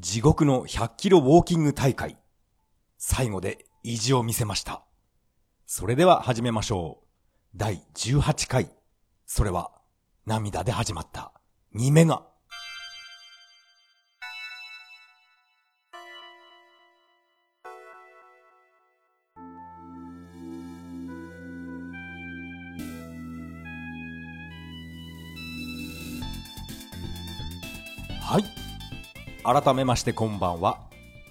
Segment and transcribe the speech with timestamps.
[0.00, 2.16] 地獄の100キロウォーキング大会。
[2.96, 4.82] 最後で意地を見せました。
[5.66, 7.06] それでは始めましょう。
[7.54, 8.70] 第18回。
[9.26, 9.70] それは
[10.24, 11.34] 涙で始まった
[11.74, 12.22] 2メガ。
[28.22, 28.59] はい。
[29.52, 30.78] 改めましてこんばんは。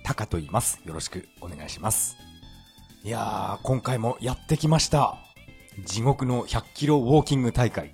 [0.04, 0.82] タカと言います。
[0.84, 2.18] よろしくお願いします。
[3.06, 5.16] いやー、今回もやってきました。
[5.86, 7.94] 地獄の100キロウォーキング大会。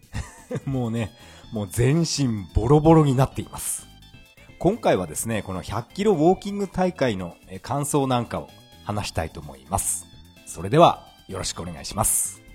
[0.64, 1.12] もうね、
[1.52, 3.86] もう全身ボロボロになっています。
[4.58, 8.48] 今回はですね、この100キロウォーキング大会の感想なんかを
[8.84, 10.06] 話したいと思います。
[10.46, 12.47] それでは、よろしくお願いします。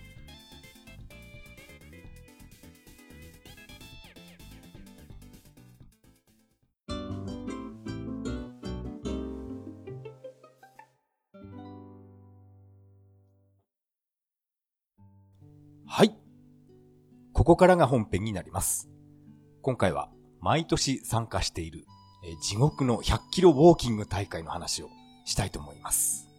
[17.43, 18.89] ここからが本編になります。
[19.61, 21.83] 今回は毎年参加している、
[22.23, 24.87] え地獄の100キロウォーキング大会の話を
[25.25, 26.29] したいと思います。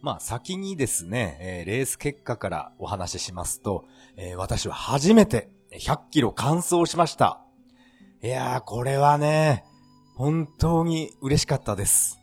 [0.00, 3.84] まあ先にですね、えレース結果からお話ししますと、
[4.16, 7.42] え私は初めて100キロ完走しました。
[8.22, 9.66] いやー、これはね、
[10.16, 12.22] 本当に嬉しかったです。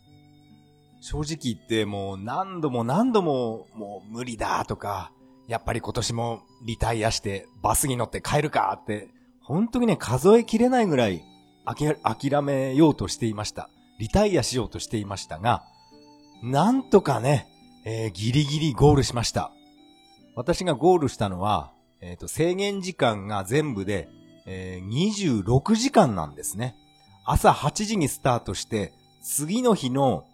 [1.00, 5.12] 正直言ってもう何度も何度ももう無理だとか、
[5.48, 9.10] やっぱり今年もリタイアしてバスに乗って帰るかって、
[9.42, 11.24] 本当にね、数えきれないぐらい
[11.66, 13.70] 諦めようとしていました。
[14.00, 15.64] リタイアしようとしていましたが、
[16.44, 17.48] なんとかね、
[17.86, 19.52] えーギリギリゴールしました。
[20.36, 24.10] 私がゴールしたのは、えっ、と、制限時間が全部で、
[24.46, 26.76] えー26時間なんですね。
[27.26, 30.26] 朝8時にスタートして、次の日の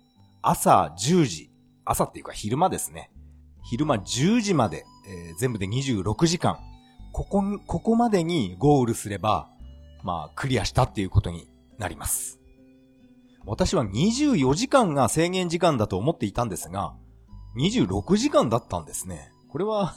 [0.41, 1.49] 朝10時、
[1.85, 3.09] 朝っていうか昼間ですね。
[3.63, 6.59] 昼間10時まで、えー全部で26時間。
[7.11, 9.49] ここに、ここまでにゴールすれば、
[10.03, 12.39] まあ、クリアしたっていうことになります。
[13.45, 16.93] 私は24時間が制限時間だと思っていたんですが、
[17.57, 19.31] 26時間だったんですね。
[19.49, 19.95] これは、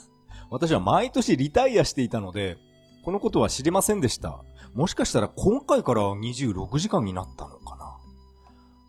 [0.49, 2.57] 私は毎年リタイアしていたので、
[3.03, 4.41] このことは知りませんでした。
[4.73, 7.97] もしかしたら今回から26時間になったのかな。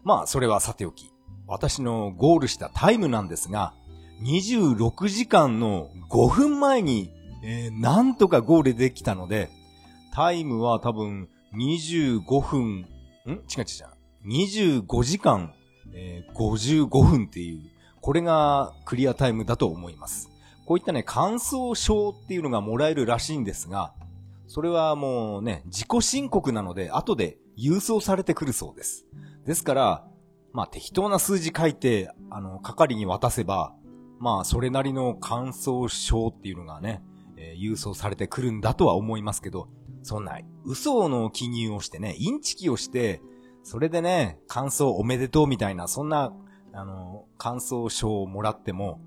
[0.04, 1.12] まあ、それはさておき。
[1.46, 3.74] 私のゴールしたタイムなんですが、
[4.22, 9.50] 26時間の5分前に、えーなんとかゴールできたので、
[10.12, 12.76] タイムは多分25分、ん？
[13.26, 14.82] 違う違う違う。
[14.82, 15.54] 25時間、
[15.94, 17.62] えー55分っていう、
[18.00, 20.30] これがクリアタイムだと思います。
[20.66, 23.92] こういったね、感想証っていうのがもらえるらしいんですが、
[24.46, 29.06] それはもうね、自己申告なので、後で郵送されてくるそうです。
[29.46, 30.06] ですから、
[30.52, 33.74] まあ適当な数字書いて、あの、係に渡せば、
[34.20, 37.02] まあそれなりの感想証っていうのがね、
[37.36, 39.68] えー郵送されてくるんだとは思いますけど、
[40.02, 43.20] そんな嘘の記入をしてね、インチキをして、
[43.62, 46.32] それでね、感想おめでとうみたいな、そんな、
[46.72, 49.00] あの、感想証をもらっても、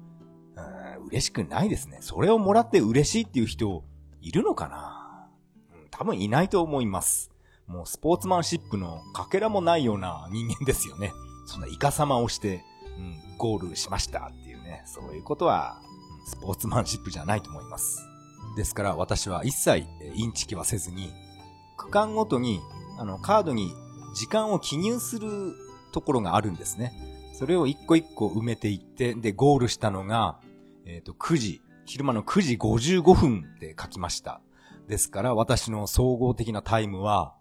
[0.56, 1.97] うん嬉しくないですね。
[2.02, 3.84] それをもらって嬉しいっていう人、
[4.22, 5.29] いるのかな？
[5.75, 7.31] うん多分いないと思います。
[7.68, 11.12] もうスポーツマンシップのかけらもないような人間ですよね。
[11.46, 12.63] そんなイカ様をして、
[12.97, 14.53] うん、ゴールしましたっていう
[14.85, 15.81] そういうことは、
[16.25, 18.01] スポーツマンシップじゃないと思います。
[18.56, 21.11] ですから私は一切インチキはせずに、
[21.78, 22.61] 区間ごとに、
[23.00, 23.73] あの、カードに
[24.16, 25.53] 時間を記入する
[25.91, 26.94] ところがあるんですね。
[27.34, 30.39] それを一個一個埋めていって、で、ゴールしたのが、
[30.85, 34.41] えっ、と、9時、昼間の9時55分で書きました。
[34.88, 37.35] ですから私の総合的なタイムは、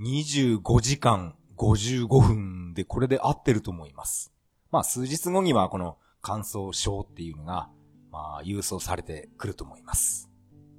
[0.00, 4.32] 25時間55分でこれで合ってると思います。
[4.70, 7.68] まあ数日後にはこの感想証っていうのが、
[8.10, 10.30] まあ郵送されてくると思います。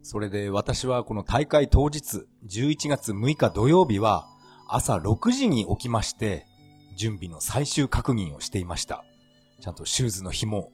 [0.02, 4.28] それで私はこの大会当日、11月6日土曜日は
[4.68, 6.46] 朝6時に起きまして、
[6.98, 9.04] 準備の最終確認をしていました。
[9.62, 10.72] ちゃんとシューズの紐、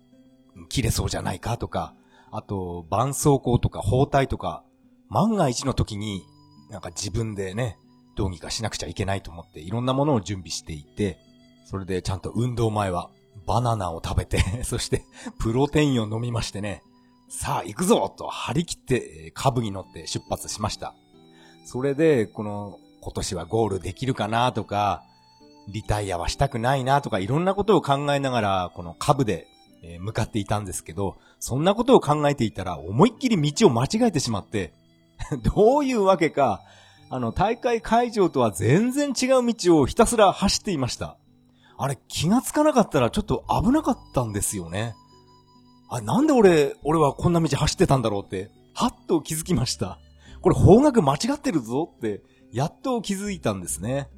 [0.69, 1.95] 切れそうじゃないかとか、
[2.31, 4.63] あと、絆創膏とか包帯とか、
[5.09, 6.23] 万が一の時に、
[6.69, 7.77] なんか自分でね、
[8.15, 11.17] どうにかしなくちゃいけないと思って、いろんなものを準備していて、
[11.65, 13.09] それでちゃんと運動前は、
[13.49, 15.03] バナナを食べて、 そして、
[15.39, 16.83] プロテインを飲みましてね、
[17.29, 20.93] さあ行くぞと張り切って、えーカブに乗って出発しました。
[21.65, 25.01] それで、この、今年はゴールできるかなとか、
[25.67, 29.47] リタイアはしたくないなとか、いろんなことを考えながら、このカブで、
[29.81, 34.73] え向かっていたんですけど、そんなことを考えていたら、思いっきり道を間違えてしまって、
[35.55, 36.61] どういうわけか、
[37.09, 41.19] あの、大会会場とは全然違う道をひたすら走っていました。
[41.81, 44.95] あれ、気がつかなかったらちょっと危なかったんですよね。
[45.89, 49.97] あ、なんで俺、俺はこんな道走ってたんだろうって、はっと気づきました。
[50.41, 52.21] これ方角間違ってるぞって、
[52.51, 54.09] やっと気づいたんですね。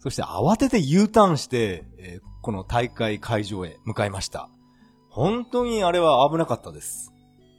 [0.00, 4.48] そして慌てて U ターンして、えー、この大会会場へ向かいました。
[5.10, 7.12] 本当にあれは危なかったです。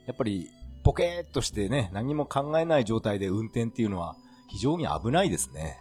[0.06, 0.50] やっぱり、
[0.84, 4.14] ポケーっとしてね、何も考えない状態で運転っていうのは
[4.48, 5.78] 非常に危ないですね。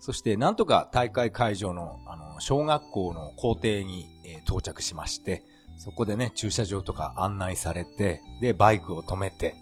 [0.00, 5.42] そして、なんとか大会会場の、あの、小学校の校庭に、え、到着しまして、
[5.76, 9.54] そこでね、駐車場とか案内されて、で、バイクを止めて、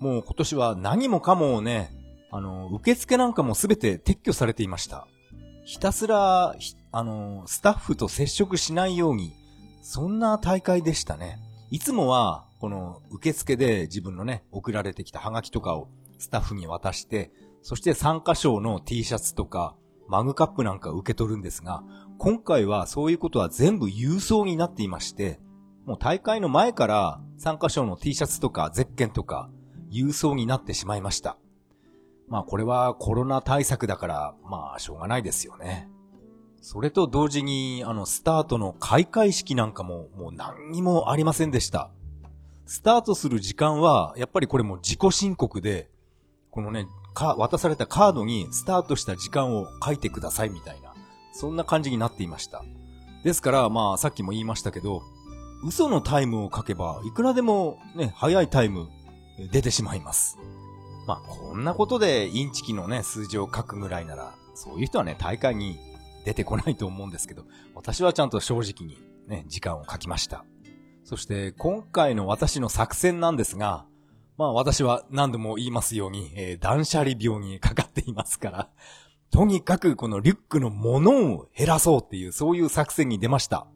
[0.00, 1.90] もう今年は何もかもね、
[2.30, 5.06] あの、受付なんかもすべて撤去されていました。
[5.64, 6.54] ひたすら、
[6.92, 9.34] あの、スタッフと接触しないように、
[9.82, 11.38] そんな大会でしたね。
[11.70, 15.88] いつもは、この受付で自分のね、送られてきたハガキとかを
[16.18, 17.30] スタッフに渡して、
[17.62, 19.76] そして参加賞の T シャツとか、
[20.08, 21.82] マグカップなんか受け取るんですが、
[22.18, 25.38] 今回はそういうことは全部郵送になっていまして、
[25.84, 29.50] もう大会の前から参加賞の T シャツとかゼッケンとか
[29.90, 31.36] 郵送になってしまいました。
[32.28, 35.88] まあこれはコロナ対策だから、まあしょうがないですよね。
[36.60, 41.90] それと同時に、あの、スタートの開会式なんかももう何にもありませんでした。
[42.66, 45.88] スタートする時間は、やっぱりこれも自己申告で、
[46.50, 46.86] このね、
[47.18, 50.94] か、渡されたカードにスタートした時間を書いてくださいみたいな、
[51.32, 52.62] そんな感じになっていました。
[53.24, 55.02] ですから、まあ、さっきも言いましたけど、
[55.64, 58.88] 嘘のタイムを書けば、いくらでもね、早いタイム
[59.50, 60.38] 出てしまいます。
[61.08, 65.76] まあ、こんなことでインチキのね、数字を書くぐらいなら、そういう人はね、大会に
[66.24, 67.42] 出てこないと思うんですけど、
[67.74, 70.44] 私はちゃんと正直にね、時間を書きました。
[71.02, 73.86] そして今回の私の作戦なんですが、
[74.38, 78.70] まあ私は何度も言いますように、えー、断捨離病にかかっていますから、
[79.30, 83.66] とにかくこのリュックのものを減らそうっていう、そういう作戦に出ました。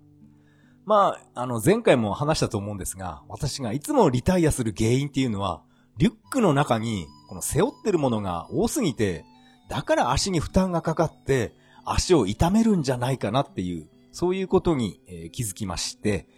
[0.87, 5.63] まあ、あの、前回も話したと思うんですが、私がいつもリタイアする原因っていうのは、
[5.99, 9.25] リュックの中に、この背負ってるものが多すぎて、
[9.69, 11.55] だから足に負担がかかって、
[11.85, 16.29] 足を痛めるんじゃないかなっていう、そういうことに、えー、気づきまして、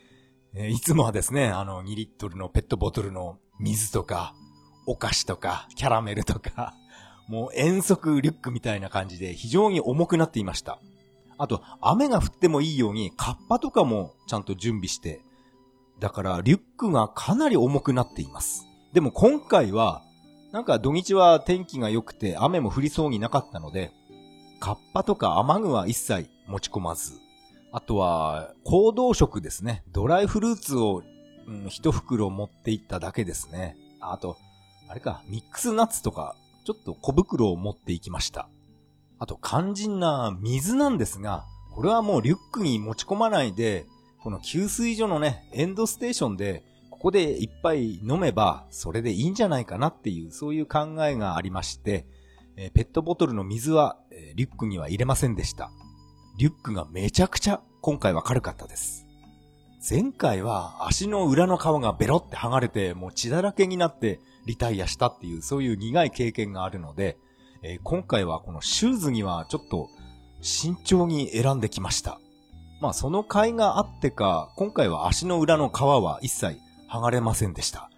[0.55, 4.35] えー、いつもはですね、あの、2リットルのペットボトルの水とか、
[4.87, 6.75] お菓子とか、キャラメルとか、
[7.29, 10.79] もう遠足リュックみたいな感じで非常に重くなっていました。
[11.39, 15.23] あと、雨が降ってもいいように、カッパとかもちゃんと準備して、
[15.99, 18.67] だからリュックがかなり重くなっています。
[18.93, 20.03] でも今回は、
[20.53, 23.91] なんか土日は天気が良くて雨も降りそうになかったので、
[24.61, 27.19] カッパとか雨具は一切持ち込まず、
[27.73, 29.83] あとは行動食ですね。
[29.91, 31.03] ドライフルーツを、
[31.47, 33.77] うん、一袋持っていっただけですね。
[34.01, 34.37] あと、
[34.89, 38.49] あれか、ミックスナッツとか、ちょっと小袋を持っていきました。
[39.19, 43.87] あと肝心な水なんですが、これはもうリュックに持ち込まないで、
[44.23, 52.07] この給水所のね、エンドステーションで、ここでいっぱい飲めば、それでいいんじゃないかなっていう、そういう考えがありまして、
[52.57, 55.71] えペットボトルの水は、えリュックには入れませんでした。
[56.39, 59.04] リュックがめちゃくちゃ今回は軽かったです。
[59.87, 67.19] 前回は足の裏の皮がベロって剥がれて、もう血だらけになってリタイアしたっていう、そういう苦い経験があるので、
[67.63, 69.91] えー、今回はこのシューズにはちょっと
[70.41, 72.19] 慎重に選んできました。
[72.81, 76.59] まあその甲斐があってか、今回は足の裏の皮は一切
[76.91, 77.91] 剥がれませんでした。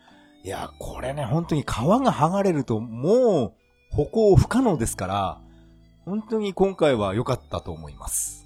[0.43, 1.73] いや、これね、本当に皮が
[2.13, 3.53] 剥がれるともう
[3.95, 5.41] 歩行不可能ですから、
[6.05, 8.46] 本当に今回は良かったと思います。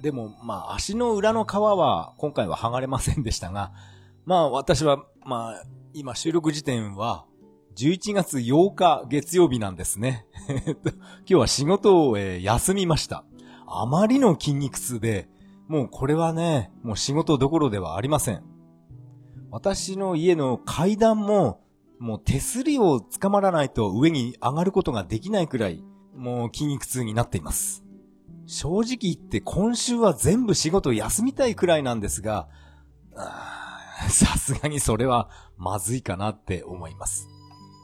[0.00, 3.72] でも、まあ足の裏の皮は今回は剥がれませんでしたが、
[4.24, 7.26] まあ私は、まあ今収録時点は
[7.76, 10.26] 11月8日月曜日なんですね。
[10.76, 13.24] 今日は仕事を、えー、休みました。
[13.66, 15.28] あまりの筋肉痛で、
[15.68, 18.42] もうこれはね、もう仕事どころではありません。
[19.50, 21.60] 私の家の階段も、
[21.98, 25.84] もう手すりを捕まらないと上に上がることができないくらい、
[26.16, 27.84] もう筋肉痛になっています。
[28.50, 32.48] 正直言って今週は全部仕事休みたいくらいなんですが、
[34.08, 37.28] さすがにそれはまずいかなって思います。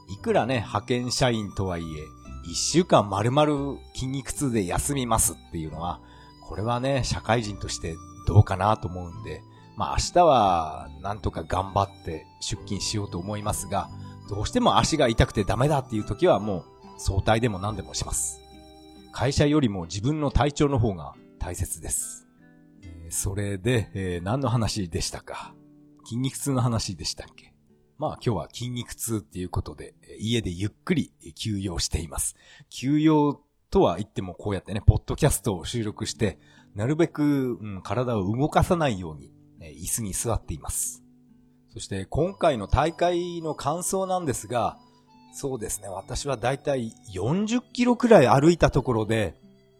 [0.09, 1.85] いくらね、派遣社員とはいえ、
[2.43, 6.01] 一週間丸々筋肉痛で休みますっていうのは、
[6.49, 7.95] これはね、社会人として
[8.27, 9.41] どうかなと思うんで、
[9.77, 13.89] まあ明日はなんとか頑張って出勤しようと思いますが、
[14.29, 16.63] どうしても足が痛くてダメだっていう時はもう
[16.97, 18.41] 早退でも何でもします。
[19.19, 22.27] 会社よりも自分の体調の方が大切です。
[23.09, 25.55] それで、えー、何の話でしたか？
[26.05, 27.51] 筋肉痛の話でしたっけ？
[27.97, 32.35] まあ今日は筋肉痛っていうことで、家でゆっくり休養しています。
[32.69, 36.37] 休養とは言ってもこうやってね、ポッドキャストを収録して、
[36.75, 41.03] なるべく、うん、体を動かさないように、ね、椅子に座っています。
[41.73, 44.77] そして今回の大会の感想なんですが、
[45.31, 49.35] そうですね、私はだいたい40キロくらい歩いたところで、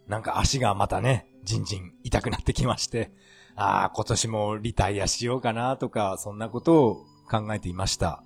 [0.07, 3.11] なんか足がまたね、じんじん痛くなってきまして、
[3.55, 8.23] ああ、今年もリタイアしようかなとか、そんなことを考えていました。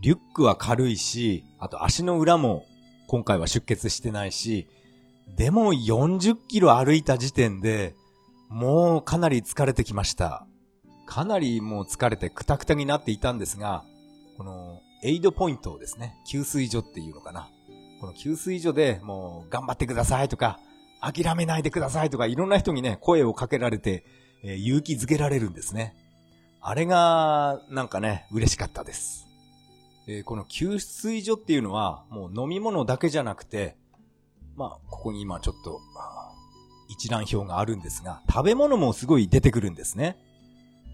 [0.00, 2.64] リュックは軽いし、あと足の裏も
[3.06, 4.66] 今回は出血してないし、
[5.36, 7.94] でも40キロ歩いた時点で、
[8.48, 10.46] もうかなり疲れてきました。
[11.06, 13.84] かなりもう疲れてクタクタになっていたんですが、
[14.36, 17.48] このエイドポイントをですね、給水所っていうのかな。
[18.00, 20.58] この給水所でもう頑張ってくださいとか、
[21.00, 24.04] 諦めないでくださいとかいろんな人にね、声をかけられて、
[24.42, 25.94] えー、勇気づけられるんですね。
[26.60, 29.26] あれが、なんかね、嬉しかったです。
[30.06, 33.76] えー、この給水所っていうのは、もう飲み物だけじゃなくて、
[34.56, 35.80] まあ、ここに今ちょっと、
[36.88, 40.18] 一覧表があるんですが、食べ物もすごい出てくるんですね。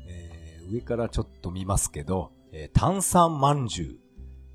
[0.09, 3.99] えー、上からちょっと見ますけど、えー、炭酸まんじゅう、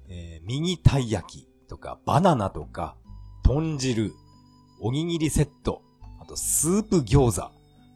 [0.09, 2.95] えー、ミニたい焼きとか、バナナとか、
[3.43, 4.13] 豚汁、
[4.81, 5.81] おにぎりセット、
[6.19, 7.51] あとスープ餃子、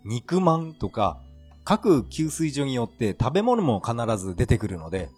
[0.05, 1.21] 肉まんとか、
[1.63, 5.09] 各給水所によって食べ物も必ず出てくるので、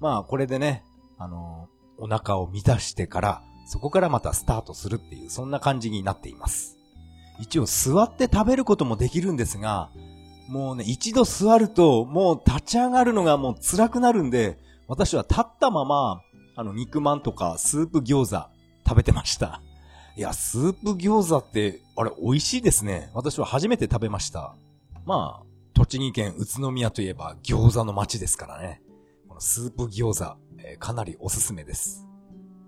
[0.00, 0.84] まあこれでね、
[1.16, 6.76] あのー、お腹を満たしてから、そこからまたスタートするっていう、そんな感じになっています。
[7.40, 9.90] 一応座って食べることもできるんですが、
[10.48, 16.22] もうね、一度座ると、もう立ち上がるのがもう辛くなるんで、私は立ったまま、
[16.56, 18.48] あの、肉まんとかスープ餃子
[18.86, 19.62] 食べてました。
[20.16, 23.10] いや、スープ餃子って、あれ、美味しいですね。
[23.12, 24.56] 私は初めて食べました。
[25.04, 28.82] まあ、栃木県宇都宮といえば餃子の街ですからね。
[29.28, 32.08] このスープ餃子、えー、かなりおすすめです。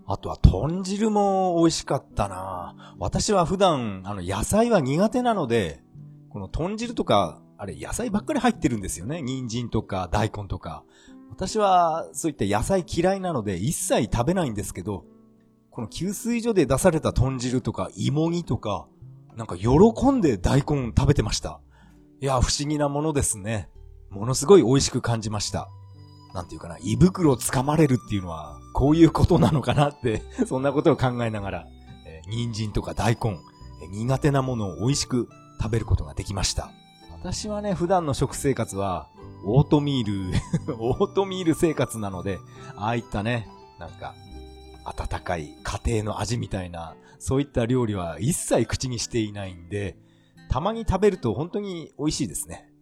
[0.07, 5.83] あとは豚汁も美味しかったな私は普段、あの、野菜は苦手なので、
[6.29, 9.21] この豚汁とか、あれ、野菜ばっかり入ってるんですよね。
[9.21, 10.83] 人参とか大根とか。
[11.29, 15.05] 私は、そういった野菜嫌いなので、一切食べないんですけど、
[15.69, 18.89] この給水所で出された豚汁とか芋煮とか、
[19.37, 19.69] なんか喜
[20.11, 21.61] んで大根食べてました。
[22.23, 23.69] いや、不思議なものですね。
[24.09, 25.69] ものすごい美味しく感じました。
[26.33, 31.67] なんていうかな、胃袋掴まれるっていうのは、こういうことなのかなって そんなことを考えながら、
[32.07, 33.39] えー、人参とか大根、
[33.83, 35.29] えー、苦手なものを美味しく
[35.61, 36.73] 食べることができました。
[37.21, 39.11] 私はね、普段の食生活は、
[39.45, 40.39] オートミール
[40.81, 42.39] オートミール生活なので、
[42.77, 43.47] ああいったね、
[43.79, 44.15] なんか、
[44.85, 49.99] 温かい家庭の味みたいな、そういった料理は一切口にしていないんで、
[50.49, 52.73] たまに食べると本当に美味しいですね。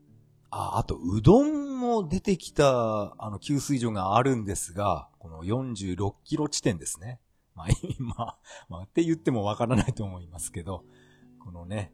[0.50, 7.18] あ、あと、うどんも出てきた、あの、給水所があるんですが、この46キロ地点ですね。
[7.56, 7.66] まあ、
[7.98, 8.14] 今、
[8.68, 10.84] まあ、って言ってもわからないと思いますけど、
[11.40, 11.92] このね、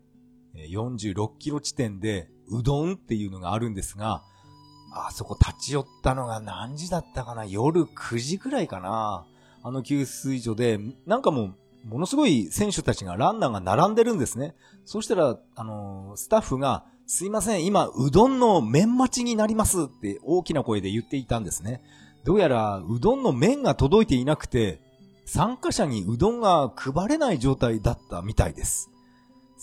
[0.56, 4.22] 46キロ地点で、うどんっていうのがあるんですが、
[4.92, 7.44] あそこ立ち寄ったのが何時だったかな？
[7.44, 9.26] 夜9時くらいかな
[9.62, 11.54] あの給水所で、なんかも
[11.86, 14.54] う、ものすごい選手たちが、ランナーが並んでるんですね。
[14.84, 21.82] そしたら、あのー、スタッフが、すいません、今、うどんの麺待ちになりますって大きな声で言っていたんですね。
[22.24, 24.80] どうやら、うどんの麺が届いていなくて、
[25.26, 28.90] 参加者にうどんが配れない状態だったみたいです。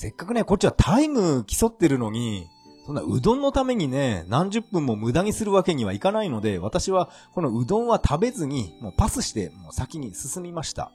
[0.01, 2.50] せっかくね、こっちはタイム競ってるのに、
[2.88, 10.91] そんなうどんのためにね、何十分も無駄にするわけにはいかないので、私はこのうどんは食べずに、もうパスして、もう先に進みました。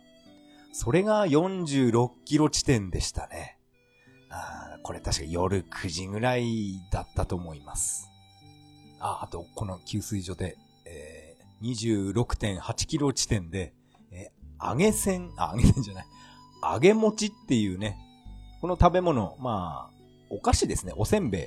[0.73, 3.61] それが46キロ地点でしたね。
[4.29, 8.11] あこれ確か夜9時ぐらいだったと思います。
[8.99, 13.73] あ、あと、この給水所で、えー、26.8キロ地点で、
[14.11, 16.07] えー、揚げせん、あ、揚げせんじゃない、
[16.61, 18.03] 揚げ餅っていうね、
[18.67, 19.97] この食べ物、まあ、
[20.29, 21.43] お菓子ですね、おせんべい。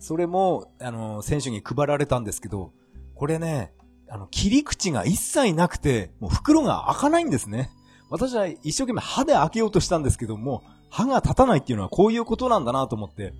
[0.00, 2.72] それも、あの、選手に配られたんですけど、
[3.14, 3.74] これね、
[4.08, 7.68] あの、切り口が一切なくて、もう袋が開かないんですね。
[8.08, 13.34] 私は一生懸命歯で開けようとしたんですけども、歯が立たないっていうのはこういうことなんだなと思って。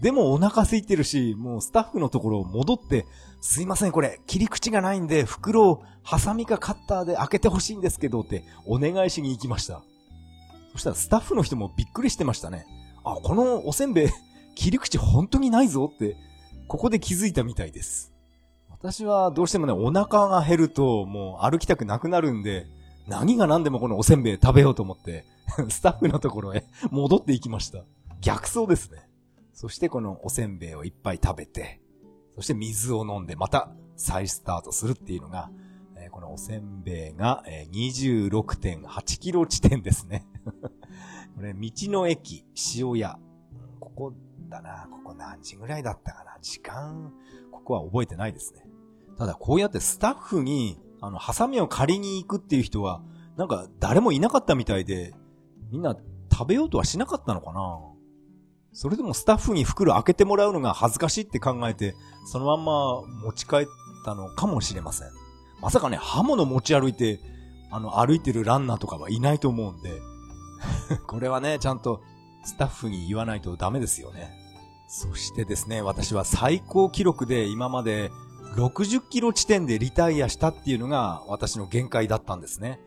[0.00, 3.04] でもお腹空いてるし、もうスタッフのところ戻って、
[3.42, 9.82] すいませんこれ、切り口がないんで、袋をハサミかカッターで開けてほしいんですけどってお願いしに行きました。
[10.74, 12.66] そしたらスタッフの人もびっくりしてましたね。
[13.04, 14.08] あ、このおせんべい、
[14.54, 16.16] 切り口本当にないぞって、
[16.68, 18.12] ここで気づいたみたいです。
[18.70, 22.66] 私はどうしてもね、お腹が減るともう歩きたくなくなるんで、
[23.06, 25.24] 何が何でもこのおせんべい食べようと思って、
[25.68, 27.84] スタッフのところへ戻っていきました。
[28.20, 29.08] 逆走ですね。
[29.52, 31.80] そしてこのおせんべいをいっぱい食べて、
[32.34, 35.50] そして水を飲んでまた再スタートするっていうのが、
[36.10, 40.26] このおせんべいが、え、26.8キロ地点ですね。
[41.36, 42.44] これ、道の駅、
[42.76, 43.18] 塩屋。
[43.80, 44.14] ここ
[44.48, 44.88] だな。
[44.90, 46.38] ここ何時ぐらいだったかな。
[46.40, 47.12] 時間、
[47.50, 48.66] ここは覚えてないですね。
[49.18, 53.02] ただ、こうやってスタッフに、あの、ハサミを借りに行くっていう人は、
[53.36, 55.12] なんか誰もいなかったみたいで、
[55.70, 55.96] みんな
[56.32, 57.80] 食べようとはしなかったのかな
[58.72, 61.94] それでもスタッフに袋開けてもらうのが恥ずかしいって考えて、
[62.26, 63.66] そのまんま持ち帰っ
[64.04, 65.08] たのかもしれません。
[65.60, 67.20] まさかね、刃物持ち歩いて、
[67.70, 70.00] あの、歩いてるランナーとかはいないと思うんで、
[71.06, 72.02] これはね、ちゃんと
[72.44, 74.30] スタッフに言わないとダメですよね。
[74.88, 78.10] そしてですね、私は最高記録で今まで
[78.56, 82.80] 60キロ地点でリタイアしたっていうのが私の限界だったんですね。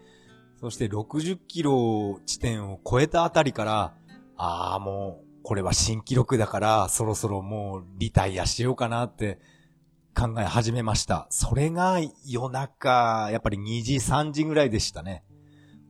[0.60, 3.94] そして60キロ地点を超えたあたりから、
[4.38, 9.40] ああ、もう、これは新記録だから、そろそろもうリタイアしようかなって
[10.18, 11.28] 考え始めました。
[11.30, 15.24] それが夜中、やっぱり2時、3時ぐらいでしたね。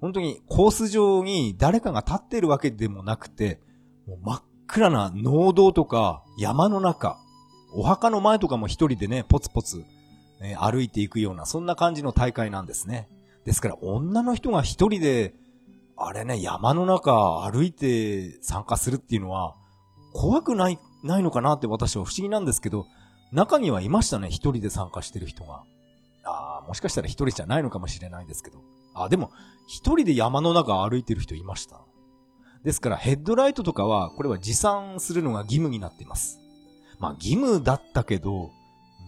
[0.02, 3.60] 本当にコース上に誰かが立ってるわけでもなくて、
[4.08, 7.18] もう真っ暗な農道とか山の中、
[7.74, 9.84] お墓の前とかも一人でね、ポツポツ、
[10.42, 13.10] え歩いていくような、そんな感じの大会なんですね。
[13.46, 15.34] ですから女の人が一人で、
[15.96, 19.56] あれね、山の中歩いて参加するっていうのは、
[20.14, 22.86] 怖くない、ないのかなって私は不思議なんですけど、
[23.32, 25.64] 中にはいましたね、一人で参加してる人が。
[26.24, 28.60] ああ、もしかしたら一人じゃないのかもしれないですけど。
[29.04, 29.32] あ、でも、
[29.68, 31.82] 一人で山の中歩いてる人いました。
[32.64, 36.40] ですからヘッドライトとかは、これは持参するのが義務になっています。
[37.00, 38.52] まあ義務だったけど、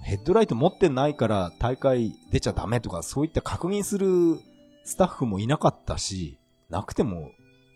[0.03, 4.39] ヘッドライト持ってないから大会出ちゃダメとかそういった確認する
[4.85, 7.31] スタッフもいなかったし、なくても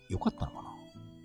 [0.08, 0.74] よかったのかな。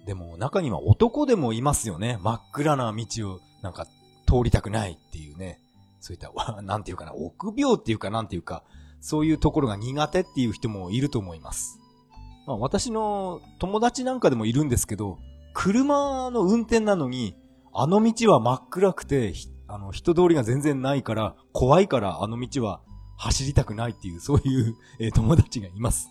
[0.06, 2.18] でも中には男でもいますよね。
[2.22, 3.86] 真っ暗な道をなんか
[4.26, 5.60] 通りたくないっていうね。
[6.00, 6.32] そういった、
[6.62, 8.64] なんていうかな、臆病っていうかなんていうか、
[9.02, 11.80] そういうところが苦手っていう人もいると思います。
[12.48, 15.18] まあ私の友達なんかでもいるんですけど、
[15.54, 17.36] 車の運転なのに、
[17.74, 19.34] あの道は真っ暗くて、
[19.68, 22.82] あの、人通りが全然ないから、怖いからあの道は
[23.18, 24.70] 走りたくないっていう、そうい
[25.08, 26.10] う、友達がいます。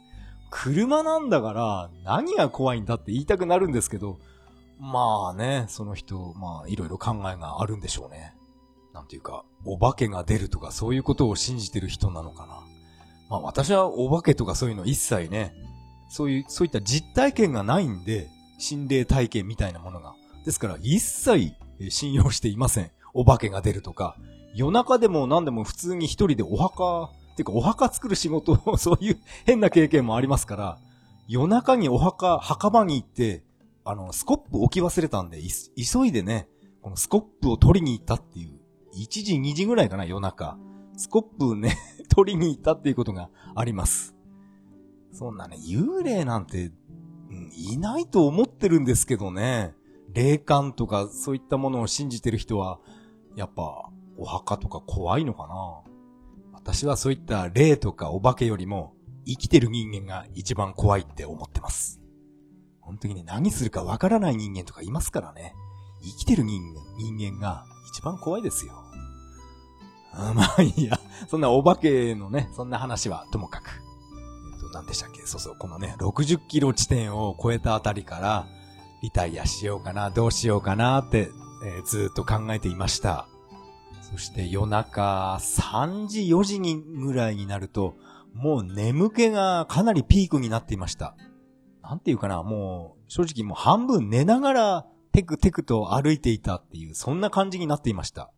[0.51, 4.19] 車なんだから、何が怖いんだって言いたくなるんですけど、
[4.79, 8.35] まあね、その人、まあ、いろいろ考えがあるんでしょうね。
[8.95, 12.61] なんていうか、お化けが出るとかそういうことを信じてる人なのかな。
[13.29, 15.55] まあ私はお化けとかそういうの一切ね、
[16.09, 20.15] そういう、そういった実体験がないんで、心霊体験みたいなものが。
[20.45, 21.55] ですから一切
[21.91, 22.91] 信用していません。
[23.15, 24.17] お化けが出るとか、
[24.55, 30.79] 夜中でも何でも普通に一人でお墓、っていうかお墓作る仕事を そういう変な経験もありますから、
[31.29, 33.45] 夜中にお墓、墓場に行って、
[33.85, 35.41] あの、スコップ置き忘れたんで、
[35.77, 36.49] 急いでね、
[36.83, 38.59] このスコップを取りに行ったっていう、
[38.97, 40.59] 1時2時ぐらいかな、夜中。
[40.97, 41.77] スコップね、
[42.19, 44.17] 取りに行ったっていうことがあります。
[45.13, 46.73] そんなね、幽霊なんて、
[47.31, 49.73] うん、いないと思ってるんですけどね。
[50.13, 52.81] 霊感とかそういったものを信じてる人は、
[53.37, 55.83] やっぱ、お墓とか怖いのかな
[56.55, 62.01] 私はそういった霊とかお化けよりも、生きてる人間が一番怖いって思ってます。
[62.81, 65.55] 本当にね、何するかわからない人間とかいますからね。
[66.03, 68.88] 生きてる人間、人間が一番怖いですよ。
[70.13, 70.99] あ まあいいや。
[71.29, 73.71] そんなお化けのね、そんな話はともかく。
[74.55, 75.23] えっと、何でしたっけ？
[75.27, 78.47] そうそう、このね、60キロ地点を超えたあたりから、
[79.03, 81.31] リタイアしようかな、どうしようかなって、
[81.65, 83.27] えー、ずっと考えていました。
[84.11, 87.95] そして夜中3時4時にぐらいになると、
[88.35, 91.15] もう眠気がかなりピークになっていました。
[91.83, 98.31] なんていうかな、もう正直もう半分寝ながらテクテクと歩いていたっていう、そんな感じになっていました。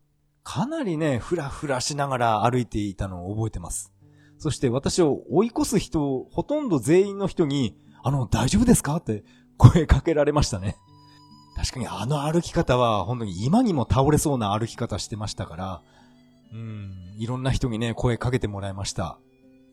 [0.43, 3.93] かなりね、ふらふらしながら歩いていたのを覚えてます。
[4.39, 8.97] そして私を追い越す人、ほとんど全員の人に、あの、大丈夫ですか？
[8.97, 9.25] って
[9.59, 10.77] 声かけられましたね。
[11.57, 15.83] 確かにあの歩き方は本当に今にも倒れそうな歩き方してましたから、
[16.55, 19.19] うん、いろんな人にね、声かけてもらいました。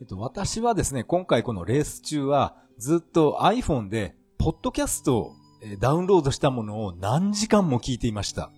[0.02, 5.32] えっと、私はですね、今回このレース中はずっと iPhone で、ポッドキャストを
[5.80, 8.52] ダウンロードしたものを何時間も聞いていました。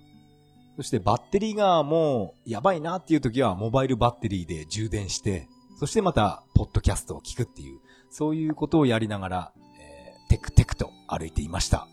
[0.80, 11.90] そしてバッテリーがもうやばいなっていう時はモバイルバッテリーで充電して、そしてまたポッドキャストを聞くっていう、そういうことをやりながら、えー、テクテクと歩いていました。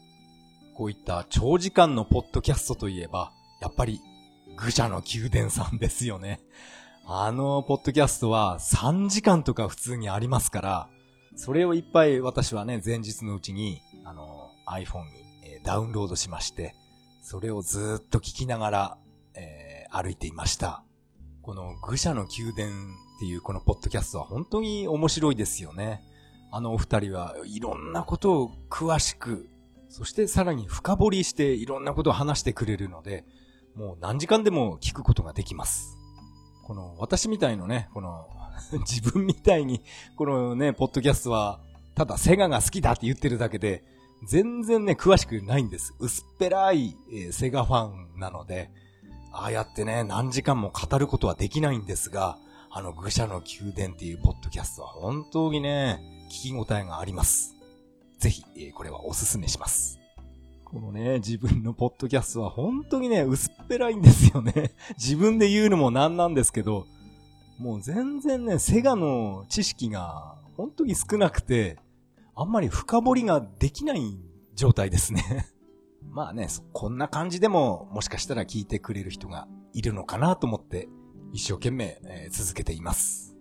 [0.77, 4.01] こういった長時間のポッドキャストといえば、やっぱり、
[4.57, 6.41] 愚者の宮殿さんですよね。
[7.07, 10.89] あのポッドキャストは3時間とか普通にありますから、
[11.35, 15.27] それをいっぱい私はね、前日のうちに、あの、iPhone に、
[15.65, 16.77] ダウンロードしまして、
[17.29, 18.99] それをずっと聞きながら、
[19.35, 20.85] えー、歩いていました。
[21.43, 26.05] この愚者の宮殿っていうこのポッドキャストは本当に面白いですよね。
[26.53, 29.49] あのお二人はいろんなことを詳しく、
[29.89, 33.25] そしてさらに深掘りしていろんなことを話してくれるので、
[33.75, 35.99] もう何時間でも聞くことができます。
[36.65, 38.29] この私みたいのね、この
[38.89, 39.83] 自分みたいに、
[40.15, 41.59] このね、ポッドキャストは、
[41.97, 45.95] ただセガが好きだって言ってるだけで、全然ね、詳しくないんです。
[45.99, 48.71] 薄っぺらい、えー、セガファンなので、
[49.33, 52.39] ああやってね、何時間も語ることはできないんですが、
[52.71, 56.01] あの、愚者の宮殿っていうポッドキャストは本当にね、
[56.31, 57.55] 聞き応えがあります。
[58.19, 59.99] ぜひ、えー、これはおすすめします。
[60.65, 64.75] このね、自分のポッドキャストは本当にね、薄っぺらいんですよね。
[64.99, 66.87] 自分で言うのもなんなんですけど、
[67.59, 71.79] もう全然ね、セガの知識が本当に少なくて、
[72.37, 74.19] あんまり深掘りができない
[74.55, 75.49] 状態ですね
[76.13, 80.89] まあね、こんな感じでももしかしたら聞いてくれる人がいるのかなと思って
[81.33, 83.37] 一生懸命、え、続けています。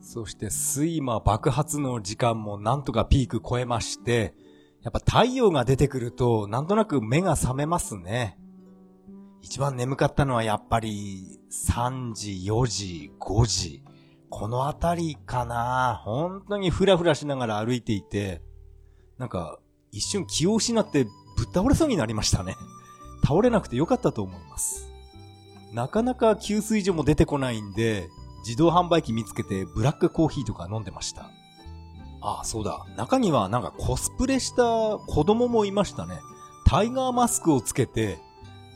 [0.00, 4.34] そして睡魔爆発の時間もなんとかピーク超えまして、
[4.82, 8.38] やっぱ太陽が出てくるとなんとなく目が覚めますね。
[9.42, 13.84] 一番眠かったのはやっぱり3時、4時、5時。
[14.30, 18.40] このあたりかな本当にふらふらしながら歩いていて、
[19.18, 19.58] なんか、
[19.92, 21.12] 一瞬気を失ってぶっ
[21.52, 22.54] 倒れそうになりましたね。
[23.22, 24.90] 倒れなくてよかったと思います。
[25.72, 28.08] なかなか給水所も出てこないんで、
[28.46, 31.30] 自動販売機見つけてブラックコーヒーとか飲んでました。
[32.22, 32.86] ああ、そうだ。
[32.96, 34.62] 中にはなんかコスプレした
[34.98, 36.20] 子供もいましたね。
[36.66, 38.18] タイガーマスクをつけて、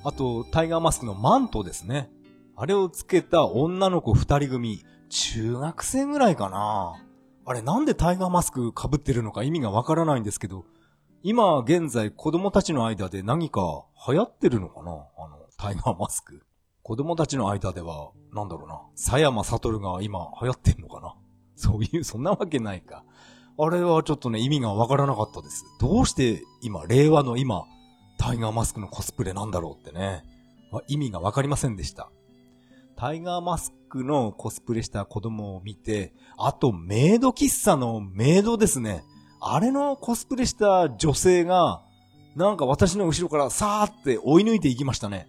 [0.04, 2.10] あとタイガーマスクのマントですね。
[2.56, 6.94] あれをつけた女の子二人組、中学生ぐらいかな。
[7.46, 10.64] あれなんでタイガーマスク被ってるのか意味がわからないんですけど、
[11.22, 14.90] 今現在子供たちの間で何か流行ってるのかな？
[14.90, 16.42] あの、タイガーマスク。
[16.82, 21.14] 子供たちの間では、なんだろうな、佐山悟が今流行ってんのかな？
[21.54, 23.04] そういう、そんなわけないか。
[23.56, 25.64] あれはちょっとね、意味がわからなかったです。
[25.80, 27.66] どうして今、令和の今、
[28.18, 30.24] タイガーマスクのコスプレなんだろうってね。
[30.88, 32.10] 意味がわかりませんでした。
[32.96, 39.04] タイガーマスクのコスプレした子供を見て、あとメイド喫茶のメイドですね。
[39.40, 41.82] あれのコスプレした女性が、
[42.34, 45.28] なんか私の後ろからさーって追い抜いていきましたね。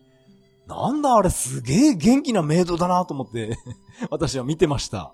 [0.68, 3.56] なんだあれすげえ元気なメイドだなと思って
[4.10, 5.14] 私は見てました。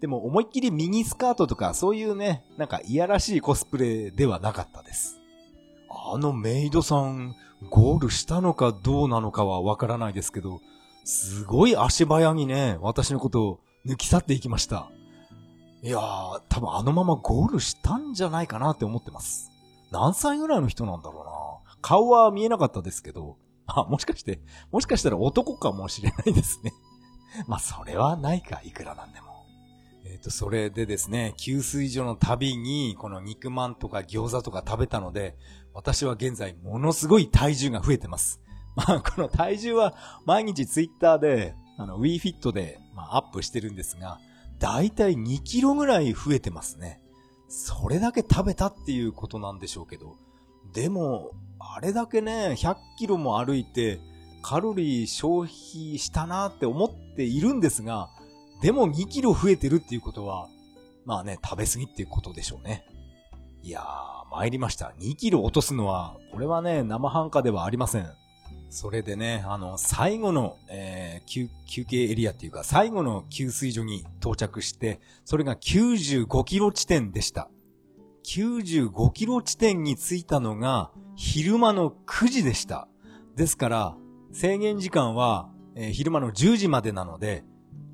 [0.00, 5.20] でも思いっきりミニスカートとかそういうね、なんかいやらしいコスプレではなかったです。
[5.90, 7.36] あのメイドさん、
[7.70, 10.60] ゴールしたのかどうなのかはわからないですけど、
[11.04, 14.90] すごい足早にね、私のことを抜き去っていきました。
[15.82, 19.50] いやー、多分あのままゴールしたんじゃないかなって思ってます。
[19.90, 21.78] 何歳ぐらいの人なんだろうな。
[21.82, 23.36] 顔は見えなかったですけど、
[23.66, 26.72] あ、もしかして、もしかしたら男かもしれないですね。
[27.48, 29.44] まあ、それはないか、いくらなんでも。
[30.04, 35.36] えっ、ー、と、それでですね、給水所の旅に、この肉まんとか餃子とか食べたので、
[35.74, 38.40] 私は現在ものすごい体重が増えてます。
[38.76, 44.18] まあ、この体重は毎日ツイッターで、あの、WeFit で、まあ、アップしてるんですが、
[44.58, 47.00] だいたい2キロぐらい増えてますね。
[47.48, 50.16] それだけ食べたっていうことなんでしょうけど。
[50.72, 54.00] でも、あれだけね、100キロも歩いて、
[54.42, 58.08] カロリー消費したなって思っているんですが、
[58.62, 60.48] でも2キロ増えてるっていうことは、
[61.04, 62.86] まあね、食べ過ぎっていうことでしょうね。
[63.62, 64.92] いやー、参りました。
[64.98, 68.10] 2キロ落とすのは、これはね、生半可ではありません。
[68.72, 77.50] それでね、あの、最後の、えー、休、休憩エリアっていうか、最後の給水所に到着して、それが95キロ地点でした。
[78.24, 82.88] 95キロ地点に着いたのが、昼間の9時でした。
[83.36, 83.96] ですから、
[84.32, 87.44] 制限時間は、えー、昼間の10時までなので、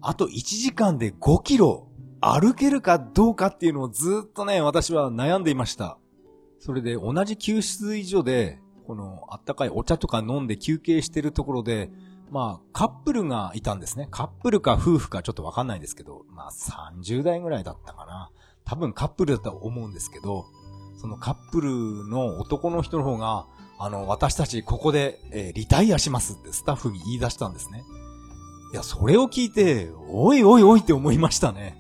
[0.01, 1.89] あと1時間で5キロ
[2.21, 5.99] 歩けるかどうかっていうのをずっとね、私は悩んでいました。
[6.61, 11.91] それで同じ給水所で、このあったかいお茶とか飲んで休憩してるところで、
[12.31, 14.09] まあ、カップルがいたんですね。
[14.11, 18.31] カップルか夫婦かちょっとわかんないんですけど、まあ30代ぐらいだったかな。
[18.65, 20.47] 多分カップルだと思うんですけど、
[20.97, 23.47] そのカップルの男の人の方が、
[23.79, 27.85] あの、私たちここで、えー、リタイアしますってスタッフに言い出したんですね。
[28.73, 31.77] いや、それを聞いて、おいおいおいって思いましたね。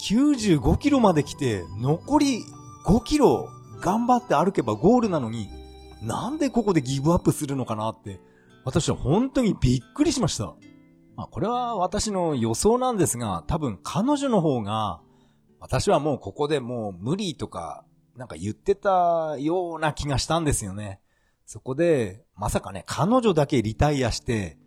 [0.00, 2.44] 95キロまで来て、残り
[2.84, 3.48] 5キロ
[3.80, 5.48] 頑張って歩けばゴールなのに、
[6.02, 8.20] なんでここでギブアップするのかなって、
[8.64, 10.54] 私は本当にびっくりしました。
[11.16, 15.00] まあ、これは私の予想なんですが、多分彼女の方が、
[15.60, 17.84] 私はもうここでもう無理とか、
[18.16, 21.00] なんか言ってたような気がしたんですよね。
[21.46, 24.58] そこで、まさかね、彼女だけリタイアして、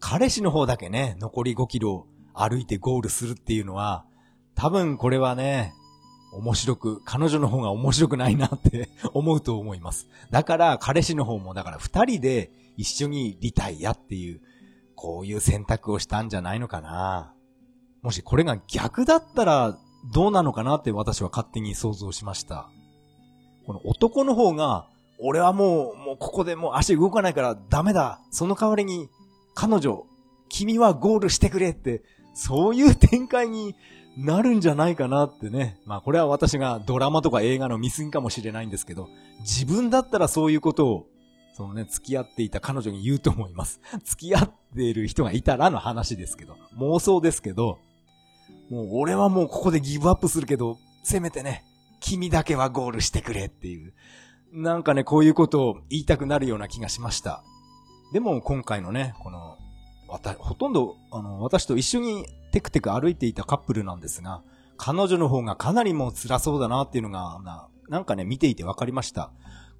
[0.00, 4.04] 彼氏の方だけね、残り5キロ歩いてゴールするっていうのは、
[4.54, 5.72] 多分これはね、
[6.34, 10.08] 面白く、彼女の方が面白くないなって 思うと思います。
[10.30, 14.40] だから彼氏の方も、だから二人で一緒にリタイアっていう、
[14.94, 17.34] こういう選択をしたんじゃないのかな。
[18.02, 19.78] もしこれが逆だったら
[20.12, 22.68] どうなのかなって私は勝手に想像しました。
[23.66, 24.86] この男の方が、
[25.20, 28.20] 俺はもう、もうここでもう足動かないからダメだ。
[28.30, 29.08] その代わりに、
[29.54, 30.06] 彼女、
[30.48, 32.02] 君はゴールしてくれって、
[32.34, 33.74] そういう展開に
[34.16, 35.80] なるんじゃないかなってね。
[35.86, 39.08] まあこれは私がドラマとか映画の見過ぎかもしれないんですけど、
[39.40, 41.06] 自分だったらそういうことを、
[41.54, 43.80] そのね、付き合っていた彼女に言うと思います。
[44.04, 47.78] 付き合っている人がいたらの話ですけど、妄想ですけど、
[48.70, 51.64] もう俺はもうここでギブアップするけど、せめてね、
[52.00, 53.94] 君だけはゴールしてくれっていう。
[54.52, 57.42] なんかね、こういうことを言いたくなるような気がしました。
[58.12, 59.58] でも今回のね、この、
[60.38, 64.42] ほとんど、あの、私と一緒にテクテク歩いていたカップルなんですが、
[64.76, 69.30] 彼女の方がかなりもう辛そうだなっていうのが、ななんかね、見ていて分かりました。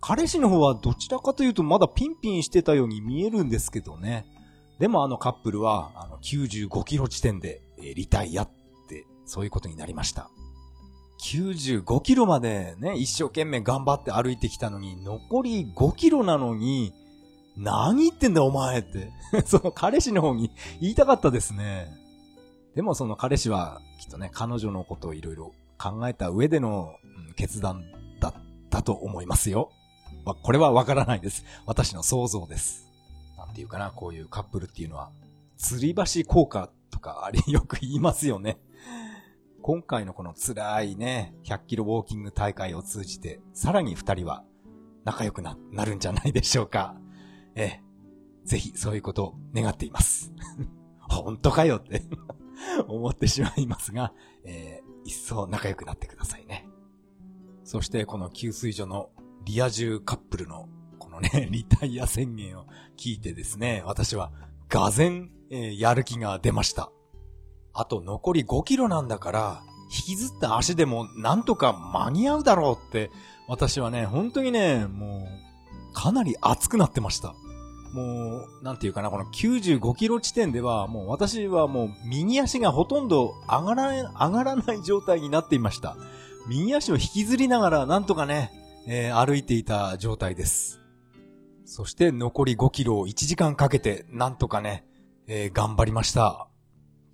[0.00, 4.26] 彼氏の方はどちらかというとまだピンピンしてたように見えるんですけどね。
[4.78, 8.48] でもあのカップルは、あの、95キロ地点で、リタイアっ
[8.88, 10.30] て、そういうことになりました。
[11.22, 16.92] 95キロまでね、一生懸命頑張って歩いてきたのに、残り5キロなのに、
[17.56, 19.10] 何言ってんだお前って。
[19.46, 21.88] その彼氏の方に言いたかったですね。
[22.74, 26.96] でもその彼氏はきっとね、彼女のことをいろいろ考えた上での、
[27.36, 27.84] 決断
[28.20, 28.34] だっ
[28.70, 29.70] たと思いますよ。
[30.24, 31.44] まこれはわからないです。
[31.66, 32.92] 私の想像です。
[33.36, 35.10] なんていうかな、こういうカップルっていうのは、
[35.58, 38.58] 吊り橋効果とかあれ よく言いますよね。
[39.62, 44.44] 今回のこの辛いね、100キロウォーキング大会を通じて、さらに二人は
[45.04, 46.96] 仲良くな、なるんじゃないでしょうか。
[47.56, 47.82] ええ、
[48.44, 50.32] ぜひそういうことを願っています。
[51.00, 52.02] 本当かよって
[52.88, 54.12] 思ってしまいますが、
[54.44, 56.68] えー、一層仲良くなってくださいね。
[57.64, 59.10] そしてこの給水所の
[59.44, 64.32] リア充カップルのこのね、 リタイア宣言を聞いてですね、私は
[64.68, 66.90] がぜん、えー、やる気が出ました。
[67.72, 73.10] あと残り5キロなんだから、引きずった足でもなんとか間に合うだろうって、
[73.46, 75.28] 私はね、本当にね、もう、
[75.94, 77.34] かなり熱くなってました。
[77.94, 85.96] もう、なんていうかな、この95キロ地点では、もう私はもう右足がほとんど上がら、上がらない状態になっていました。
[86.48, 88.50] 右足を引きずりながら、なんとかね、
[88.86, 90.80] えー、歩いていた状態です。
[91.64, 94.84] そして残り5キロを1時間かけて、なんとかね、
[95.26, 96.48] えー、頑張りました。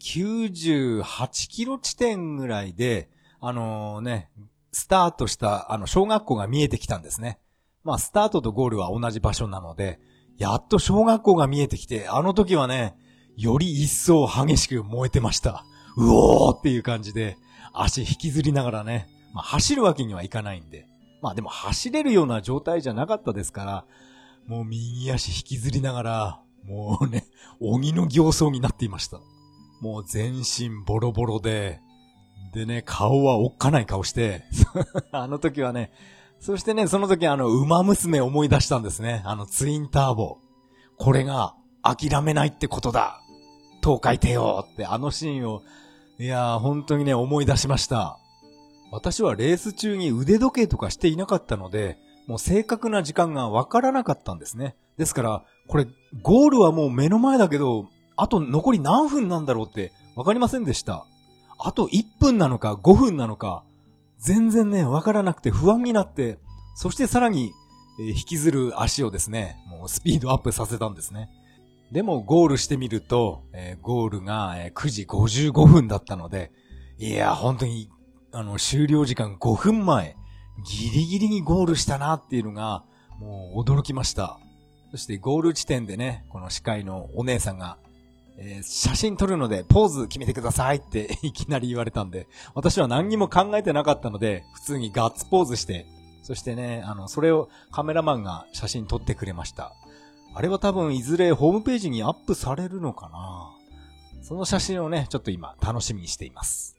[0.01, 1.03] 98
[1.49, 4.31] キロ地点ぐらいで、あのー、ね、
[4.73, 7.38] スタートした、あの、小学校が見えてきたんですね。
[7.85, 10.01] まあ、スタートとゴールは同じ場所なので、
[10.37, 12.97] やっと小学校が見えてきて、あの時はね、
[13.37, 15.64] より一層激しく燃えてました。
[15.97, 17.37] うおーっていう感じで、
[17.73, 20.87] 足引きずりながらね、まあ走るわけにはいかないんで。
[21.23, 23.85] まあでも走れるような状態じゃなかったですから、
[24.47, 27.27] もう右足引きずりながら、もうね、
[27.61, 29.21] 鬼の形相になっていました。
[29.81, 31.81] もう全身ボロボロで、
[32.53, 34.45] でね、顔はおっかない顔して、
[35.12, 35.93] あの時はね、
[36.40, 39.22] そしてね、その時あの、馬娘思い出したんですね。
[39.26, 40.38] あの、ツインターボ。
[40.96, 43.20] これが、諦めないってことだ。
[43.83, 45.62] 東海帝王って、あのシーンを、
[46.18, 48.18] いやー、本当にね、思い出しました。
[48.90, 54.76] 私はレース中に腕時計とかしていなかったので、もう正確な時間がわからなかったんですね。
[54.98, 55.87] ですから、これ、
[56.22, 61.07] ゴールはもう目の前だけど、あと残り何分なんだろうってわかりませんでした。
[61.59, 63.64] あと1分なのか5分なのか、
[64.20, 66.38] 全然ね、わからなくて不安になって、
[66.74, 67.52] そしてさらに、
[67.98, 71.30] え、引きずる足をですね、もうスピードアップさせたんですね。
[71.90, 76.52] でもゴールしてみると、え、ゴールが、え、9時55分だったので、
[76.98, 77.90] いや、本当に、
[78.33, 80.16] あの、終了時間5分前、
[80.64, 82.85] ギリギリにゴールしたなっていうのが、
[83.18, 84.38] もう驚きました。
[84.90, 87.78] そしてゴール地点でね、この司会のお姉さんが、
[88.42, 95.87] えー、写真撮るのでポーズ決めてくださいって いきなり言われたんで、私は何にも考えてなかったので、普通にガッツポーズして、
[96.22, 99.72] そしてね、あの、それをカメラマンが写真撮ってくれました。
[100.35, 103.50] あれは多分いずれホームページにアップされるのかな
[104.22, 106.76] その写真をね、ちょっと今楽しみにしています。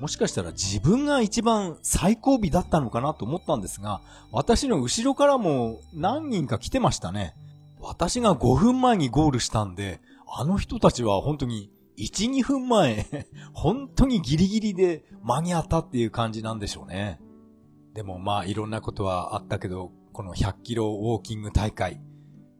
[0.00, 4.00] もしかしたら自分が一番最後尾だったのかなと思ったんですが、
[4.32, 7.34] 私の後ろからも何人か来てましたね。
[7.80, 10.00] 私が5分前にゴールしたんで、
[10.32, 13.06] あの人たちは本当に1、2分前、
[13.52, 17.20] 本当にギリギリで間に合ったっていう感じなんでしょうね。
[17.94, 22.00] でもまあいろんなことはあったけど、この100キロウォーキング大会、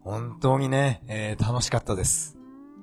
[0.00, 2.36] 本当にね、えー、楽しかったです。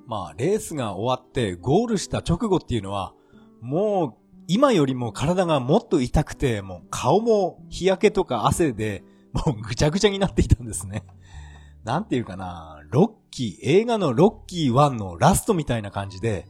[0.06, 3.12] まあ、レースが終わってゴールした直後っていうのは、
[3.60, 4.14] もう、
[4.46, 11.04] 今よりも体がもっと痛くて、もう顔も日焼けとか汗で、もうぐちゃぐちゃになっていたんですね。
[11.88, 16.46] なんていうかな、ロッキー、映画のロッキー1のラストみたいな感じで、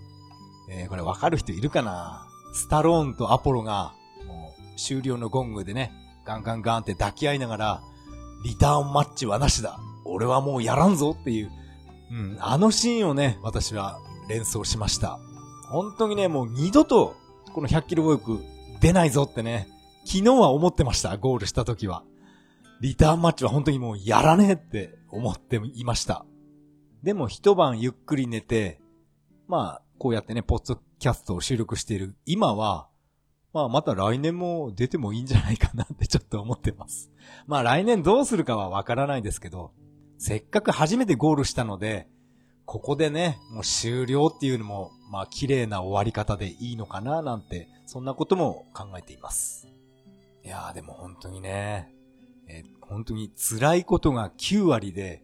[0.68, 2.27] えー、これわかる人いるかな？
[2.53, 3.92] スタローンとアポロが、
[4.27, 5.92] もう終了のゴングでね、
[6.27, 7.83] ガンガンガンって抱き合いながら、
[8.44, 9.79] リターンマッチはなしだ。
[10.05, 11.53] 俺はもうやらんぞっていう、
[12.11, 15.20] うん、あのシーンをね、私は連想しました。
[15.70, 17.14] 本当にね、もう二度と、
[17.55, 18.42] この100キロボーク
[18.81, 19.68] 出ないぞってね、
[20.05, 22.03] 昨日は思ってました、ゴールした時は。
[22.80, 26.24] リターンマッチは本当にもうやらねえって思っていました。
[27.02, 28.80] でも一晩ゆっくり寝て、
[29.48, 32.88] まあ、こうやってね、ポッドキャストを収録している今は、
[33.52, 37.10] まあまた来年も出てもいいんじゃないかなってちょっと思ってます。
[37.46, 39.72] まあ来年どうするかはわからないですけど、
[40.18, 42.08] せっかく初めてゴールしたので、
[42.64, 49.66] ここでね、もう終了っていうのも、まあ綺麗な終わり方でいいのかななんて、そんなことも考えています。
[50.44, 51.92] いやーでも本当にね、
[52.48, 55.22] えー、本当に辛いことが9割で、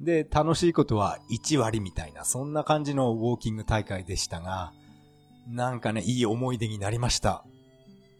[0.00, 4.72] で、楽しいことは1割みたいな、そんな感じのウォーキング大会でしたが、
[5.48, 7.44] なんかね、いい思い出になりました。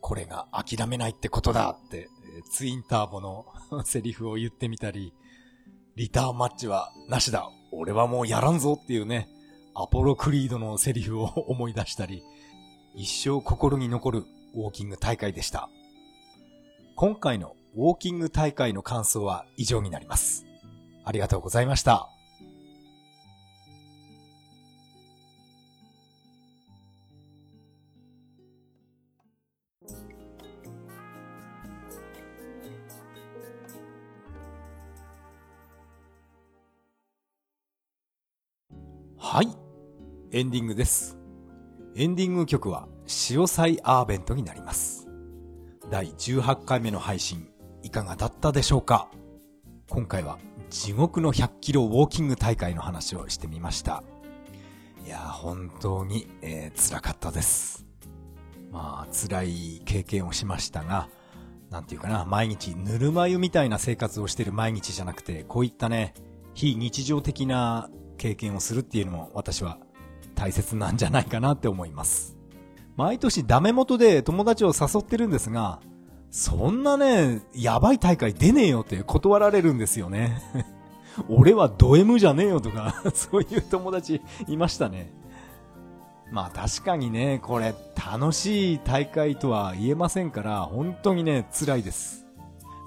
[0.00, 2.08] これが諦めないってことだって、
[2.50, 3.46] ツインターボの
[3.84, 5.12] セリフを言ってみたり、
[5.96, 7.50] リターンマッチはなしだ。
[7.70, 9.28] 俺はもうやらんぞっていうね、
[9.74, 12.22] アポロクリードのセリフを思い出したり、
[12.94, 14.24] 一生心に残る
[14.54, 15.68] ウォーキング大会でした。
[16.96, 20.44] 今回のウォーキング大会の感想は以上になります。
[21.04, 22.10] ありがとうございました。
[39.16, 39.56] はい。
[40.32, 41.16] エンディングです。
[41.94, 45.06] エンディング曲は、潮祭アーベントになります。
[45.92, 47.48] 第18回目の配信、
[47.82, 49.08] いかがだったでしょうか？
[49.88, 50.38] 今回は、
[50.70, 54.02] 地獄の100キロウォーキング大会の話をしてみました。
[55.06, 57.86] いや、本当に、えー、辛かったです。
[58.70, 61.08] まあ、辛い経験をしましたが、
[61.70, 66.14] なんていうかな、毎日ぬるま湯みたいな生活をしてる毎日じゃなくて、こういったね、
[66.54, 67.88] 非日常的な
[68.18, 69.78] 経験をするっていうのも私は
[70.34, 72.36] 大切なんじゃないかなって思います。
[72.96, 75.80] 毎年ダメ元で友達を誘ってるんですが、
[76.30, 80.42] そんなね、やばい大会出ねえよって断られるんですよね。
[81.28, 85.12] 俺はド M じゃねえよとか そういう友達いましたね。
[86.30, 92.26] まあ確かにね、これ楽しい大会とは言えませんから、本当にね、辛いです。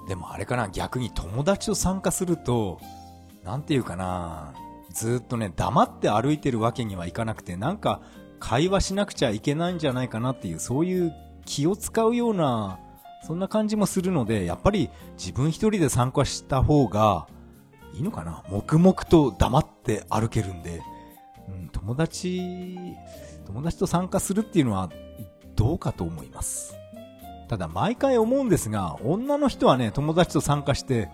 [0.08, 2.80] でもあれかな、逆に友達と参加すると、
[3.44, 4.52] なんていうかな、
[4.90, 8.00] ずっとね、黙って歩いてるわけにはいかなくて、なんか
[8.38, 11.12] 会話しなくちゃいけないんじゃないかなっていう、そういう
[11.44, 12.78] 気を使うような、
[13.26, 17.26] そんな感じもするので、やっぱり自分一人で参加した方が
[17.94, 18.42] いいのかな？
[18.50, 20.82] 黙々と黙って歩けるんで、
[21.48, 22.42] うん、友達、
[23.46, 24.90] 友達と参加するっていうのは
[25.54, 26.74] どうかと思います。
[27.48, 31.10] ただ毎回思うんですが、女の人はね、友達と参加して、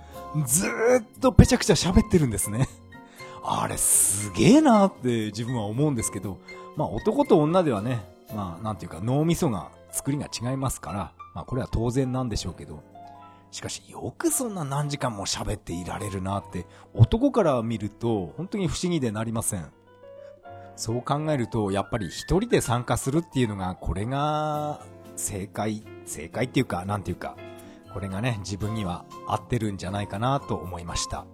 [0.47, 2.68] ずーっとぺちゃくちゃ喋ってるんですね。
[3.42, 6.38] あれすげえなーって自分は思うんですけど、
[6.77, 8.01] まあ男と女ではね、
[8.35, 12.83] まあなんていうか脳みそが作りが違いますから、まあこれは当然なんでしょうけど、
[13.53, 19.70] しかしよくそんな何時間も喋っていられるなって男から見ると本当に不思議でなりません。
[20.74, 27.37] そう考えるとやっぱり一人で参加するっていうのがこれが正解、正解っていうかなんていうか、
[27.94, 31.24] これがね自分には合ってるんじゃないかなと思いました。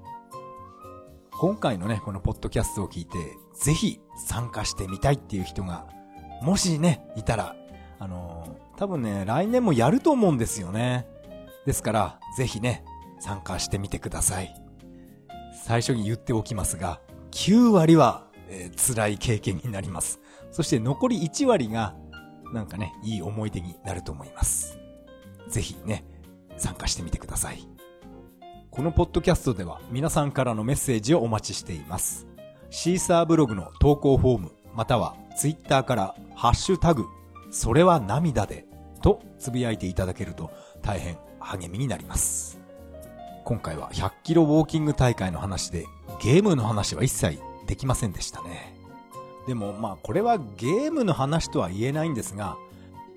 [1.33, 5.87] 今回のね、このポッドキャストを聞いて、ぜひ参加してみたいっていう人が、
[6.43, 7.57] もしね、いたら、
[7.99, 11.07] あの、多分ね、来年もやると思うんですよね。
[11.67, 12.85] ですから、ぜひね、
[13.21, 14.55] 参加してみてください。
[15.65, 20.21] 最初に言っておきますが、9割は、えー、辛い経験になります。
[20.51, 21.95] そして残り1割が、
[22.53, 24.79] なんかね、いい思い出になると思います。
[25.49, 26.05] ぜひね、
[26.57, 27.67] 参加してみてください。
[28.71, 32.27] このポッドキャストでは皆さんからのメッセージをお待ちしています。
[32.71, 37.07] シーサーブログの投稿フォーム、またはツイッターからハッシュタグ、
[37.55, 38.67] それは涙で
[39.01, 40.51] とつぶやいていただけると
[40.83, 42.59] 大変励みになります。
[43.45, 45.87] 今回は100キロウォーキング大会の話で
[46.21, 47.39] ゲームの話は一切
[47.69, 48.75] できませんでしたね。
[49.47, 52.57] でもまあこれはゲームの話とは言えないんですが、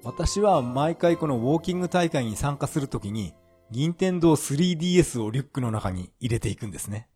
[0.04, 3.34] 私は毎回このウォーキング大会に参加するときに
[3.72, 7.10] 任天堂 3DS をリュックの中に入れていくんですね。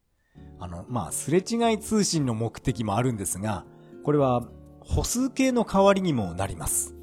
[0.60, 3.64] あの、まあ、すれ違い通信の目的もあるんですが、
[4.04, 4.44] これは
[4.80, 6.96] 歩数計の代わりにもなります。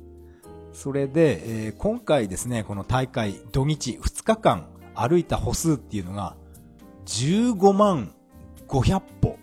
[0.79, 6.37] それで、えー、今回ですね、この大会土日2日間歩いた歩数っていうのが
[7.07, 8.15] 15万
[8.69, 9.39] 500歩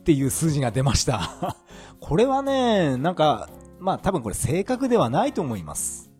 [0.00, 1.56] っていう数字が出ました。
[1.98, 3.48] これはね、なんか、
[3.78, 6.10] まあ多分これ正確ではないと思います。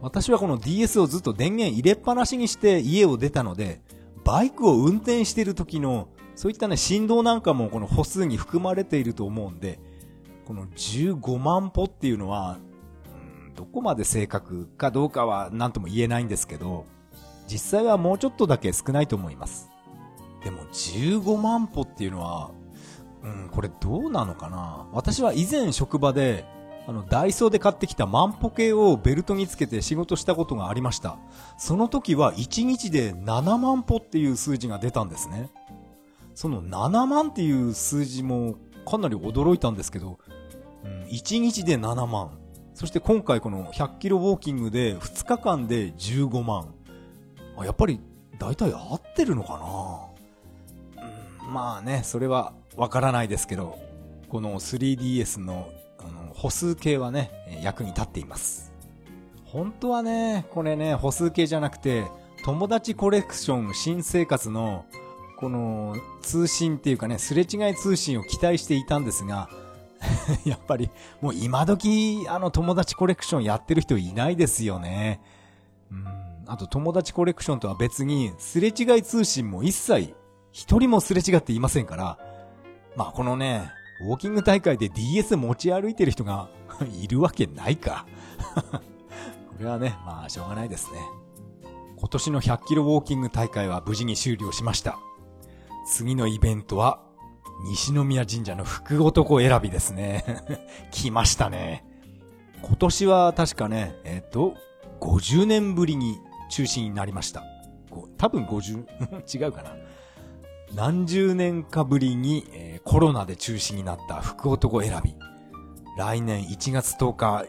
[0.00, 3.80] 私はこの DS をずっと電源入れっぱなしにして家を出たので、
[4.22, 9.80] バイクを運転している時の、そういったね、振動なんかもこの歩数に含まれていると思うんで、
[10.46, 12.60] この15万歩っていうのは、
[13.60, 16.86] どこまで正確かどうかは何とも言えないんですけど、
[17.46, 19.68] 実際はもうちょっとだけ少ないと思います。
[20.42, 22.52] でも15万歩っていうのは、
[23.22, 26.46] うん、これどうなのかな私は以前職場で、
[26.88, 31.18] あの、ダイソーで買ってきた万歩計をベルトにつけて仕事したことがありました。
[31.58, 35.50] その時は1日で7万歩っていう数字が出たんですね。
[36.34, 38.54] その7万っていう数字も
[38.86, 40.18] かなり驚いたんですけど、
[40.82, 42.39] うん、1日で7万。
[42.80, 46.72] そして今回この100キロウォーキングで2日間で15万。
[47.58, 48.00] あやっぱり
[48.38, 50.08] 大体合ってるのか
[50.96, 51.04] な、
[51.44, 53.78] うん、まあね、それはわからないですけど、
[54.30, 55.68] この 3DS の
[55.98, 57.30] あの歩数計はね、
[57.62, 58.72] 役に立っています。
[59.44, 62.06] 本当はね、これね、歩数計じゃなくて、
[62.46, 64.86] 友達コレクション新生活の、
[65.36, 69.50] この通信っていうかね、すれ違い通信を期待していたんですが、
[70.44, 70.90] やっぱり
[71.20, 75.20] もう今時あの友達コレクションやってる人いないですよね。
[75.90, 76.30] うん。
[76.50, 80.14] あと友達コレクションとは別に、すれ違い通信も一切、
[80.50, 82.18] 一人もすれ違っていませんから、
[82.96, 83.70] まあこのね、
[84.02, 86.48] ウォーキング大会で DS 持ち歩いてる人が
[87.00, 88.04] いるわけないか
[88.72, 88.80] こ
[89.60, 90.98] れはね、まあしょうがないですね。
[91.96, 94.98] 今年の100キロウォーキング大会は無事に終了しました。
[95.86, 97.00] 次のイベントは、
[97.64, 100.24] 西宮神社の福男選びですね。
[100.90, 101.84] 来ましたね。
[102.62, 104.54] 今年は確かね、えっと、
[105.00, 106.18] 50年ぶりに
[106.50, 107.42] 中止になりました。
[108.18, 108.86] 多分50、
[109.44, 109.72] 違うかな。
[110.74, 115.14] 何十年かぶりに、えー、コロナで中止になった福男選び。
[115.96, 117.46] 来年1月10日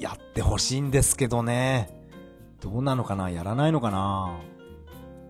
[0.00, 1.88] やってほしいんですけどね。
[2.60, 3.30] どうなのかな？
[3.30, 4.36] やらないのかな？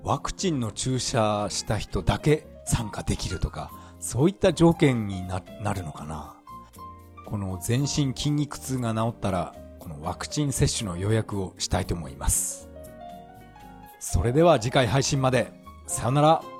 [0.02, 3.70] ワクチンの注射した人だけ参加できるとか、
[4.04, 5.40] そういった条件にな
[5.72, 6.36] るのかな
[7.24, 12.68] この全身筋肉痛が治ったら、このワクチン接種の予約をしたいと思います。
[14.00, 15.54] それでは次回配信まで。
[15.86, 16.53] さよなら。